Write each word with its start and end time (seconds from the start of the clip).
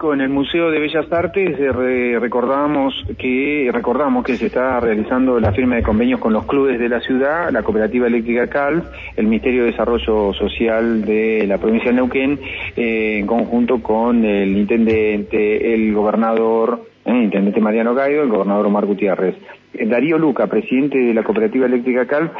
En 0.00 0.20
el 0.20 0.30
Museo 0.30 0.70
de 0.70 0.80
Bellas 0.80 1.10
Artes 1.12 1.56
eh, 1.60 2.18
recordamos 2.18 2.92
que 3.18 3.70
recordamos 3.72 4.24
que 4.24 4.36
se 4.36 4.46
está 4.46 4.80
realizando 4.80 5.38
la 5.38 5.52
firma 5.52 5.76
de 5.76 5.82
convenios 5.82 6.18
con 6.18 6.32
los 6.32 6.44
clubes 6.44 6.78
de 6.80 6.88
la 6.88 7.00
ciudad, 7.00 7.50
la 7.52 7.62
Cooperativa 7.62 8.08
Eléctrica 8.08 8.48
CAL, 8.48 8.82
el 9.16 9.26
Ministerio 9.26 9.62
de 9.62 9.70
Desarrollo 9.70 10.32
Social 10.32 11.04
de 11.04 11.46
la 11.46 11.58
provincia 11.58 11.90
de 11.90 11.96
Neuquén, 11.96 12.40
eh, 12.74 13.18
en 13.18 13.26
conjunto 13.26 13.80
con 13.80 14.24
el 14.24 14.56
intendente, 14.56 15.72
el 15.72 15.94
gobernador, 15.94 16.91
eh, 17.04 17.22
intendente 17.24 17.60
Mariano 17.60 17.94
Gaido, 17.94 18.22
el 18.22 18.28
gobernador 18.28 18.66
Omar 18.66 18.86
Gutiérrez. 18.86 19.36
Darío 19.72 20.18
Luca, 20.18 20.46
presidente 20.46 20.98
de 20.98 21.14
la 21.14 21.22
Cooperativa 21.22 21.64
Eléctrica 21.64 22.06
CAL, 22.06 22.30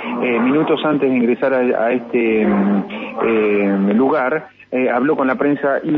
minutos 0.45 0.81
antes 0.85 1.09
de 1.09 1.17
ingresar 1.17 1.55
a, 1.55 1.91
este 1.93 2.47
mm, 2.47 3.91
lugar, 3.93 4.49
eh, 4.75 4.89
habló 4.89 5.17
con 5.17 5.27
la 5.27 5.35
prensa 5.35 5.81
y 5.85 5.93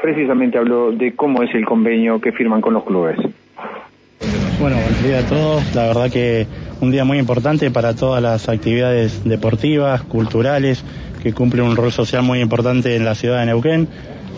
precisamente 0.00 0.56
habló 0.56 0.92
de 0.92 1.12
cómo 1.16 1.42
es 1.42 1.52
el 1.56 1.64
convenio 1.64 2.20
que 2.20 2.30
firman 2.30 2.60
con 2.60 2.72
los 2.72 2.84
clubes. 2.84 3.16
Bueno, 4.60 4.76
buen 4.76 5.02
día 5.02 5.18
a 5.18 5.28
todos. 5.28 5.74
La 5.74 5.88
verdad 5.88 6.08
que 6.08 6.46
un 6.80 6.92
día 6.92 7.04
muy 7.04 7.18
importante 7.18 7.72
para 7.72 7.96
todas 7.96 8.22
las 8.22 8.48
actividades 8.48 9.24
deportivas, 9.24 10.02
culturales, 10.02 10.84
que 11.20 11.32
cumplen 11.32 11.64
un 11.64 11.74
rol 11.74 11.90
social 11.90 12.22
muy 12.22 12.40
importante 12.40 12.94
en 12.94 13.04
la 13.04 13.16
ciudad 13.16 13.40
de 13.40 13.46
Neuquén. 13.46 13.88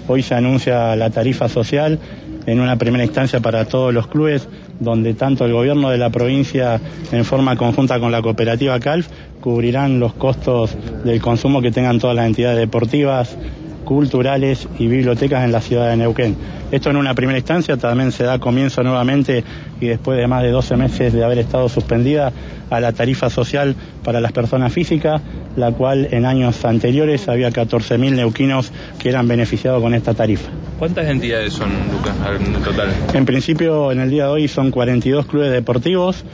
Hoy 0.06 0.22
se 0.22 0.34
anuncia 0.34 0.94
la 0.96 1.10
tarifa 1.10 1.48
social 1.48 1.98
en 2.46 2.60
una 2.60 2.76
primera 2.76 3.04
instancia 3.04 3.40
para 3.40 3.64
todos 3.64 3.92
los 3.94 4.06
clubes, 4.06 4.48
donde 4.80 5.14
tanto 5.14 5.46
el 5.46 5.52
gobierno 5.52 5.90
de 5.90 5.98
la 5.98 6.10
provincia, 6.10 6.80
en 7.10 7.24
forma 7.24 7.56
conjunta 7.56 7.98
con 7.98 8.12
la 8.12 8.20
cooperativa 8.22 8.78
CALF, 8.80 9.08
cubrirán 9.40 10.00
los 10.00 10.14
costos 10.14 10.76
del 11.04 11.20
consumo 11.20 11.62
que 11.62 11.70
tengan 11.70 11.98
todas 11.98 12.16
las 12.16 12.26
entidades 12.26 12.58
deportivas, 12.58 13.36
culturales 13.84 14.68
y 14.78 14.86
bibliotecas 14.86 15.44
en 15.44 15.52
la 15.52 15.60
ciudad 15.60 15.88
de 15.90 15.96
Neuquén. 15.96 16.36
Esto 16.72 16.90
en 16.90 16.96
una 16.96 17.14
primera 17.14 17.38
instancia 17.38 17.76
también 17.76 18.12
se 18.12 18.24
da 18.24 18.38
comienzo 18.38 18.82
nuevamente 18.82 19.44
y 19.80 19.86
después 19.86 20.18
de 20.18 20.26
más 20.26 20.42
de 20.42 20.50
12 20.50 20.76
meses 20.76 21.12
de 21.12 21.24
haber 21.24 21.38
estado 21.38 21.68
suspendida 21.68 22.32
a 22.70 22.80
la 22.80 22.92
tarifa 22.92 23.30
social 23.30 23.76
para 24.02 24.20
las 24.20 24.32
personas 24.32 24.72
físicas, 24.72 25.22
la 25.56 25.72
cual 25.72 26.08
en 26.10 26.24
años 26.26 26.64
anteriores 26.64 27.28
había 27.28 27.50
14.000 27.50 28.16
neuquinos 28.16 28.72
que 28.98 29.08
eran 29.08 29.28
beneficiados 29.28 29.82
con 29.82 29.94
esta 29.94 30.14
tarifa. 30.14 30.50
¿Cuántas 30.78 31.06
entidades 31.06 31.52
son, 31.52 31.70
Lucas, 31.92 32.14
en 32.40 32.62
total? 32.62 32.88
En 33.12 33.24
principio, 33.24 33.92
en 33.92 34.00
el 34.00 34.10
día 34.10 34.24
de 34.24 34.30
hoy 34.30 34.48
son 34.48 34.70
42 34.70 35.26
clubes 35.26 35.52
deportivos, 35.52 36.24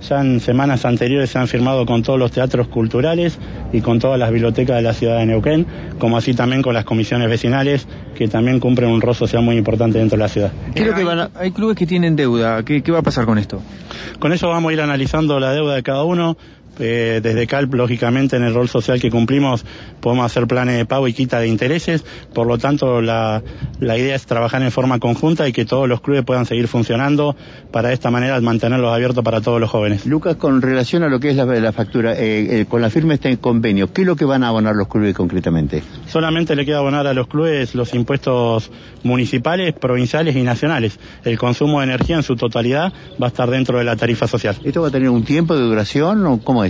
ya 0.00 0.20
en 0.20 0.40
semanas 0.40 0.84
anteriores 0.84 1.30
se 1.30 1.38
han 1.38 1.48
firmado 1.48 1.86
con 1.86 2.02
todos 2.02 2.18
los 2.18 2.30
teatros 2.30 2.68
culturales 2.68 3.38
y 3.72 3.80
con 3.80 3.98
todas 3.98 4.18
las 4.18 4.30
bibliotecas 4.30 4.76
de 4.76 4.82
la 4.82 4.92
ciudad 4.92 5.18
de 5.18 5.26
Neuquén, 5.26 5.66
como 5.98 6.16
así 6.16 6.34
también 6.34 6.62
con 6.62 6.74
las 6.74 6.84
comisiones 6.84 7.28
vecinales, 7.28 7.86
que 8.14 8.28
también 8.28 8.60
cumplen 8.60 8.90
un 8.90 9.00
rol 9.00 9.14
social 9.14 9.42
muy 9.42 9.56
importante 9.56 9.98
dentro 9.98 10.16
de 10.16 10.22
la 10.22 10.28
ciudad. 10.28 10.52
hay 11.34 11.50
clubes 11.52 11.76
que 11.76 11.86
tienen 11.86 12.16
deuda. 12.16 12.62
¿Qué, 12.64 12.82
¿Qué 12.82 12.92
va 12.92 13.00
a 13.00 13.02
pasar 13.02 13.26
con 13.26 13.38
esto? 13.38 13.60
Con 14.18 14.32
eso 14.32 14.48
vamos 14.48 14.70
a 14.70 14.72
ir 14.72 14.80
analizando 14.80 15.38
la 15.40 15.52
deuda 15.52 15.74
de 15.74 15.82
cada 15.82 16.04
uno 16.04 16.36
eh, 16.78 17.20
desde 17.22 17.46
CALP, 17.46 17.74
lógicamente, 17.74 18.36
en 18.36 18.44
el 18.44 18.54
rol 18.54 18.68
social 18.68 19.00
que 19.00 19.10
cumplimos, 19.10 19.64
podemos 20.00 20.24
hacer 20.24 20.46
planes 20.46 20.76
de 20.76 20.86
pago 20.86 21.08
y 21.08 21.12
quita 21.12 21.40
de 21.40 21.48
intereses. 21.48 22.04
Por 22.32 22.46
lo 22.46 22.58
tanto, 22.58 23.00
la, 23.00 23.42
idea 23.80 24.14
es 24.14 24.26
trabajar 24.26 24.62
en 24.62 24.70
forma 24.70 24.98
conjunta 24.98 25.48
y 25.48 25.52
que 25.52 25.64
todos 25.64 25.88
los 25.88 26.00
clubes 26.00 26.24
puedan 26.24 26.46
seguir 26.46 26.68
funcionando 26.68 27.36
para 27.70 27.88
de 27.88 27.94
esta 27.94 28.10
manera 28.10 28.40
mantenerlos 28.40 28.92
abiertos 28.92 29.24
para 29.24 29.40
todos 29.40 29.60
los 29.60 29.70
jóvenes. 29.70 30.06
Lucas, 30.06 30.36
con 30.36 30.62
relación 30.62 31.02
a 31.02 31.08
lo 31.08 31.20
que 31.20 31.30
es 31.30 31.36
la, 31.36 31.72
factura, 31.72 32.14
eh, 32.14 32.60
eh, 32.60 32.66
con 32.68 32.80
la 32.80 32.90
firma 32.90 33.14
este 33.14 33.36
convenio, 33.38 33.92
¿qué 33.92 34.02
es 34.02 34.06
lo 34.06 34.16
que 34.16 34.24
van 34.24 34.44
a 34.44 34.48
abonar 34.48 34.74
los 34.74 34.88
clubes 34.88 35.14
concretamente? 35.14 35.82
Solamente 36.06 36.56
le 36.56 36.64
queda 36.64 36.78
abonar 36.78 37.06
a 37.06 37.14
los 37.14 37.26
clubes 37.26 37.74
los 37.74 37.94
impuestos 37.94 38.70
municipales, 39.02 39.74
provinciales 39.74 40.36
y 40.36 40.42
nacionales. 40.42 40.98
El 41.24 41.38
consumo 41.38 41.80
de 41.80 41.84
energía 41.84 42.16
en 42.16 42.22
su 42.22 42.36
totalidad 42.36 42.92
va 43.20 43.26
a 43.26 43.28
estar 43.28 43.50
dentro 43.50 43.78
de 43.78 43.84
la 43.84 43.96
tarifa 43.96 44.26
social. 44.26 44.56
¿Esto 44.64 44.82
va 44.82 44.88
a 44.88 44.90
tener 44.90 45.10
un 45.10 45.24
tiempo 45.24 45.54
de 45.54 45.62
duración 45.62 46.26
o 46.26 46.40
cómo 46.40 46.64
es? 46.64 46.69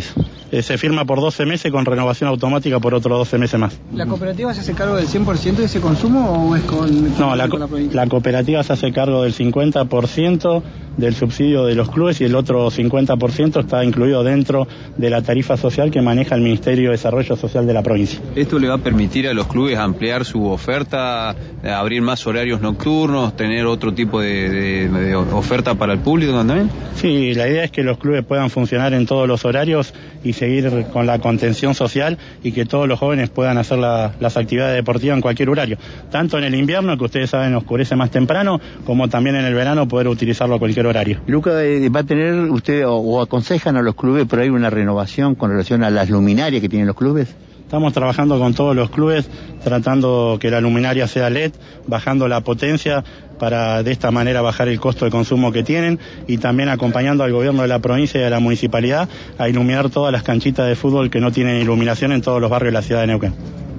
Eh, 0.52 0.62
se 0.62 0.78
firma 0.78 1.04
por 1.04 1.20
12 1.20 1.46
meses 1.46 1.70
con 1.70 1.84
renovación 1.84 2.28
automática 2.28 2.80
por 2.80 2.94
otros 2.94 3.18
12 3.18 3.38
meses 3.38 3.60
más. 3.60 3.78
¿La 3.94 4.06
cooperativa 4.06 4.52
se 4.52 4.60
hace 4.60 4.74
cargo 4.74 4.96
del 4.96 5.06
100% 5.06 5.56
de 5.56 5.64
ese 5.64 5.80
consumo 5.80 6.48
o 6.48 6.56
es 6.56 6.62
con... 6.64 7.18
No, 7.18 7.36
la, 7.36 7.48
la, 7.92 8.06
cooperativa 8.08 8.62
se 8.64 8.72
hace 8.72 8.92
cargo 8.92 9.22
del 9.22 9.34
50% 9.34 10.62
del 10.96 11.14
subsidio 11.14 11.64
de 11.64 11.74
los 11.74 11.90
clubes 11.90 12.20
y 12.20 12.24
el 12.24 12.34
otro 12.34 12.70
50% 12.70 13.60
está 13.60 13.84
incluido 13.84 14.22
dentro 14.22 14.66
de 14.96 15.10
la 15.10 15.22
tarifa 15.22 15.56
social 15.56 15.90
que 15.90 16.02
maneja 16.02 16.34
el 16.34 16.42
Ministerio 16.42 16.90
de 16.90 16.92
Desarrollo 16.92 17.36
Social 17.36 17.66
de 17.66 17.72
la 17.72 17.82
provincia. 17.82 18.20
¿Esto 18.34 18.58
le 18.58 18.68
va 18.68 18.74
a 18.74 18.78
permitir 18.78 19.28
a 19.28 19.34
los 19.34 19.46
clubes 19.46 19.78
ampliar 19.78 20.24
su 20.24 20.46
oferta, 20.46 21.34
abrir 21.64 22.02
más 22.02 22.26
horarios 22.26 22.60
nocturnos, 22.60 23.36
tener 23.36 23.66
otro 23.66 23.94
tipo 23.94 24.20
de 24.20 25.14
oferta 25.32 25.74
para 25.74 25.92
el 25.92 26.00
público 26.00 26.32
también? 26.32 26.70
Sí, 26.96 27.34
la 27.34 27.48
idea 27.48 27.64
es 27.64 27.70
que 27.70 27.82
los 27.82 27.98
clubes 27.98 28.24
puedan 28.24 28.50
funcionar 28.50 28.92
en 28.92 29.06
todos 29.06 29.26
los 29.26 29.44
horarios 29.44 29.94
y 30.22 30.34
seguir 30.34 30.86
con 30.92 31.06
la 31.06 31.18
contención 31.18 31.74
social 31.74 32.18
y 32.42 32.52
que 32.52 32.66
todos 32.66 32.86
los 32.86 32.98
jóvenes 32.98 33.30
puedan 33.30 33.58
hacer 33.58 33.78
las 33.78 34.36
actividades 34.36 34.76
deportivas 34.76 35.16
en 35.16 35.22
cualquier 35.22 35.48
horario, 35.48 35.78
tanto 36.10 36.36
en 36.38 36.44
el 36.44 36.54
invierno, 36.54 36.96
que 36.98 37.04
ustedes 37.04 37.30
saben 37.30 37.54
oscurece 37.54 37.96
más 37.96 38.10
temprano, 38.10 38.60
como 38.84 39.08
también 39.08 39.36
en 39.36 39.44
el 39.44 39.54
verano 39.54 39.88
poder 39.88 40.08
utilizarlo 40.08 40.56
a 40.56 40.58
cualquier 40.58 40.79
horario. 40.86 41.20
Luca, 41.26 41.62
eh, 41.64 41.88
¿va 41.88 42.00
a 42.00 42.04
tener 42.04 42.34
usted 42.50 42.84
o, 42.86 43.20
aconsejan 43.20 43.76
a 43.76 43.82
los 43.82 43.94
clubes 43.94 44.26
por 44.26 44.40
ahí 44.40 44.48
una 44.48 44.70
renovación 44.70 45.34
con 45.34 45.50
relación 45.50 45.84
a 45.84 45.90
las 45.90 46.10
luminarias 46.10 46.60
que 46.60 46.68
tienen 46.68 46.86
los 46.86 46.96
clubes? 46.96 47.34
Estamos 47.62 47.92
trabajando 47.92 48.38
con 48.40 48.52
todos 48.52 48.74
los 48.74 48.90
clubes, 48.90 49.28
tratando 49.62 50.38
que 50.40 50.50
la 50.50 50.60
luminaria 50.60 51.06
sea 51.06 51.30
LED, 51.30 51.52
bajando 51.86 52.26
la 52.26 52.40
potencia 52.40 53.04
para 53.38 53.84
de 53.84 53.92
esta 53.92 54.10
manera 54.10 54.42
bajar 54.42 54.66
el 54.66 54.80
costo 54.80 55.04
de 55.04 55.12
consumo 55.12 55.52
que 55.52 55.62
tienen 55.62 56.00
y 56.26 56.38
también 56.38 56.68
acompañando 56.68 57.22
al 57.22 57.32
gobierno 57.32 57.62
de 57.62 57.68
la 57.68 57.78
provincia 57.78 58.20
y 58.20 58.24
de 58.24 58.30
la 58.30 58.40
municipalidad 58.40 59.08
a 59.38 59.48
iluminar 59.48 59.88
todas 59.88 60.12
las 60.12 60.24
canchitas 60.24 60.66
de 60.66 60.74
fútbol 60.74 61.10
que 61.10 61.20
no 61.20 61.30
tienen 61.30 61.62
iluminación 61.62 62.10
en 62.10 62.22
todos 62.22 62.40
los 62.40 62.50
barrios 62.50 62.72
de 62.72 62.78
la 62.78 62.82
ciudad 62.82 63.02
de 63.02 63.06
Neuquén. 63.06 63.69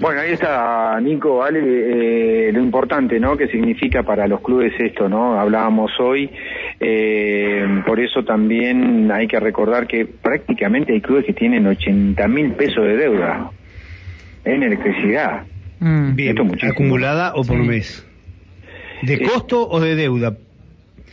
Bueno, 0.00 0.20
ahí 0.20 0.32
está 0.32 0.98
Nico, 1.00 1.38
vale, 1.38 1.60
eh, 1.60 2.52
lo 2.52 2.60
importante, 2.60 3.20
¿no? 3.20 3.36
Que 3.36 3.48
significa 3.48 4.02
para 4.02 4.26
los 4.26 4.40
clubes 4.40 4.72
esto, 4.78 5.08
¿no? 5.08 5.38
Hablábamos 5.38 5.90
hoy, 6.00 6.30
eh, 6.80 7.82
por 7.86 8.00
eso 8.00 8.24
también 8.24 9.10
hay 9.12 9.26
que 9.26 9.38
recordar 9.38 9.86
que 9.86 10.06
prácticamente 10.06 10.92
hay 10.92 11.00
clubes 11.00 11.26
que 11.26 11.32
tienen 11.32 11.66
80 11.66 12.26
mil 12.28 12.52
pesos 12.52 12.84
de 12.84 12.96
deuda 12.96 13.50
en 14.44 14.62
electricidad. 14.62 15.42
Mm. 15.80 16.14
Bien, 16.14 16.36
¿acumulada 16.62 17.32
o 17.34 17.44
por 17.44 17.58
mes? 17.58 18.06
¿De 19.02 19.20
costo 19.20 19.68
o 19.68 19.80
de 19.80 19.96
deuda? 19.96 20.36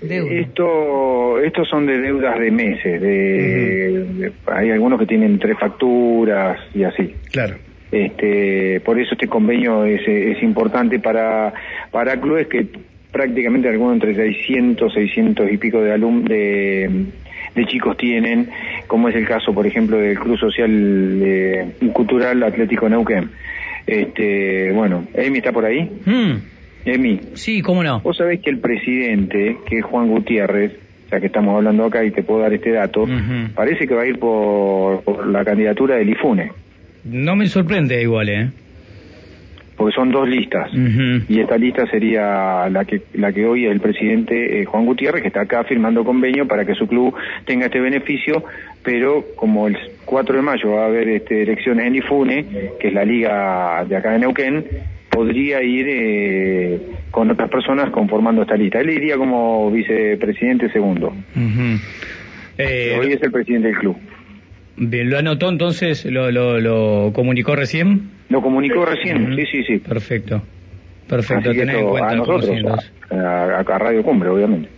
Esto, 0.01 1.39
estos 1.39 1.67
son 1.67 1.85
de 1.85 1.99
deudas 1.99 2.39
de 2.39 2.51
meses. 2.51 3.01
De, 3.01 4.31
hay 4.47 4.71
algunos 4.71 4.99
que 4.99 5.05
tienen 5.05 5.39
tres 5.39 5.57
facturas 5.57 6.59
y 6.73 6.83
así. 6.83 7.13
Claro. 7.31 7.55
Este, 7.91 8.81
por 8.81 8.99
eso 8.99 9.13
este 9.13 9.27
convenio 9.27 9.83
es, 9.83 10.07
es 10.07 10.41
importante 10.43 10.99
para, 10.99 11.53
para 11.91 12.19
clubes 12.21 12.47
que 12.47 12.67
prácticamente 13.11 13.67
algunos 13.67 13.95
entre 13.95 14.15
600, 14.15 14.93
600 14.93 15.51
y 15.51 15.57
pico 15.57 15.81
de, 15.81 15.91
alum 15.91 16.23
de, 16.23 17.05
de 17.55 17.65
chicos 17.65 17.97
tienen, 17.97 18.49
como 18.87 19.09
es 19.09 19.15
el 19.15 19.27
caso, 19.27 19.53
por 19.53 19.65
ejemplo, 19.65 19.97
del 19.97 20.19
Club 20.19 20.37
Social 20.37 20.69
eh, 21.23 21.71
Cultural 21.93 22.43
Atlético 22.43 22.87
Neuquén. 22.87 23.31
Este, 23.87 24.71
bueno, 24.71 25.07
Emi 25.15 25.39
está 25.39 25.51
por 25.51 25.65
ahí. 25.65 25.89
Mm. 26.05 26.58
Emi. 26.85 27.19
Sí, 27.33 27.61
cómo 27.61 27.83
no. 27.83 27.99
Vos 28.01 28.17
sabés 28.17 28.41
que 28.41 28.49
el 28.49 28.59
presidente, 28.59 29.57
que 29.67 29.79
es 29.79 29.85
Juan 29.85 30.07
Gutiérrez, 30.07 30.73
ya 31.11 31.19
que 31.19 31.27
estamos 31.27 31.55
hablando 31.55 31.85
acá 31.85 32.03
y 32.03 32.11
te 32.11 32.23
puedo 32.23 32.41
dar 32.41 32.53
este 32.53 32.71
dato, 32.71 33.05
parece 33.55 33.87
que 33.87 33.95
va 33.95 34.03
a 34.03 34.07
ir 34.07 34.19
por, 34.19 35.27
la 35.27 35.43
candidatura 35.43 35.95
del 35.95 36.09
IFUNE. 36.09 36.51
No 37.05 37.35
me 37.35 37.47
sorprende 37.47 38.01
igual, 38.01 38.29
¿eh? 38.29 38.49
Porque 39.75 39.95
son 39.95 40.11
dos 40.11 40.27
listas. 40.27 40.69
Y 40.73 41.39
esta 41.39 41.57
lista 41.57 41.87
sería 41.89 42.67
la 42.69 42.83
que, 42.83 43.01
la 43.13 43.31
que 43.31 43.45
hoy 43.45 43.65
es 43.65 43.71
el 43.71 43.79
presidente 43.79 44.61
eh, 44.61 44.65
Juan 44.65 44.85
Gutiérrez, 44.85 45.21
que 45.21 45.29
está 45.29 45.41
acá 45.41 45.63
firmando 45.63 46.03
convenio 46.03 46.45
para 46.45 46.65
que 46.65 46.75
su 46.75 46.85
club 46.85 47.15
tenga 47.45 47.67
este 47.67 47.79
beneficio, 47.79 48.43
pero 48.83 49.25
como 49.37 49.67
el 49.67 49.77
4 50.03 50.35
de 50.35 50.41
mayo 50.41 50.71
va 50.71 50.83
a 50.83 50.87
haber 50.87 51.07
este, 51.07 51.43
elecciones 51.43 51.87
en 51.87 51.95
IFUNE, 51.95 52.45
que 52.77 52.89
es 52.89 52.93
la 52.93 53.05
liga 53.05 53.85
de 53.87 53.95
acá 53.95 54.11
de 54.11 54.19
Neuquén, 54.19 54.65
podría 55.09 55.61
ir 55.63 55.85
eh, 55.89 56.81
con 57.11 57.29
otras 57.31 57.49
personas 57.49 57.89
conformando 57.91 58.43
esta 58.43 58.55
lista. 58.55 58.79
Él 58.79 58.89
iría 58.89 59.17
como 59.17 59.71
vicepresidente 59.71 60.71
segundo. 60.71 61.13
Eh, 62.57 62.97
hoy 62.99 63.13
es 63.13 63.21
el 63.21 63.31
presidente 63.31 63.69
del 63.69 63.77
club. 63.77 63.97
Bien, 64.77 65.09
¿lo 65.09 65.17
anotó 65.17 65.49
entonces? 65.49 66.05
¿Lo, 66.05 66.31
lo, 66.31 67.11
comunicó 67.13 67.55
recién? 67.55 68.11
Lo 68.29 68.41
comunicó 68.41 68.85
recién, 68.85 69.35
sí, 69.35 69.45
sí, 69.51 69.63
sí. 69.63 69.77
Perfecto. 69.79 70.41
Perfecto, 71.07 71.51
en 71.51 71.87
cuenta. 71.87 72.09
A 72.09 72.15
nosotros, 72.15 72.49
a, 73.09 73.77
Radio 73.79 74.03
Cumbre, 74.03 74.29
obviamente. 74.29 74.69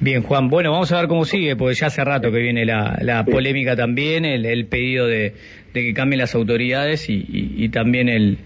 Bien, 0.00 0.22
Juan. 0.22 0.48
Bueno, 0.48 0.70
vamos 0.70 0.92
a 0.92 1.00
ver 1.00 1.08
cómo 1.08 1.24
sigue, 1.24 1.56
porque 1.56 1.74
ya 1.74 1.88
hace 1.88 2.04
rato 2.04 2.30
que 2.30 2.38
viene 2.38 2.64
la, 2.64 3.24
polémica 3.28 3.74
también, 3.74 4.24
el, 4.24 4.66
pedido 4.66 5.06
de, 5.06 5.34
que 5.72 5.92
cambien 5.92 6.18
las 6.20 6.34
autoridades 6.34 7.06
y, 7.08 7.68
también 7.70 8.08
el, 8.08 8.38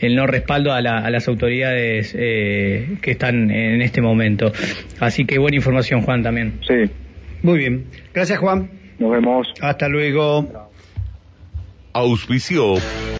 el, 0.00 0.14
no 0.14 0.26
respaldo 0.26 0.72
a, 0.72 0.82
la, 0.82 1.08
las 1.10 1.26
autoridades 1.28 2.14
eh, 2.18 2.96
que 3.00 3.12
están 3.12 3.50
en 3.50 3.80
este 3.80 4.02
momento. 4.02 4.52
Así 4.98 5.24
que 5.24 5.38
buena 5.38 5.56
información, 5.56 6.02
Juan, 6.02 6.22
también. 6.22 6.60
Sí. 6.66 6.90
Muy 7.42 7.58
bien. 7.58 7.86
Gracias, 8.12 8.38
Juan. 8.38 8.70
Nos 8.98 9.10
vemos. 9.10 9.48
Hasta 9.62 9.88
luego. 9.88 10.70
Auspicio. 11.94 12.74